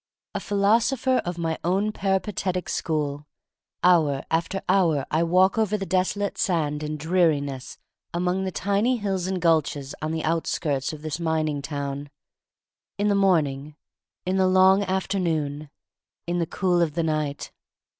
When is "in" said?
12.97-13.09, 14.25-14.37, 16.25-16.39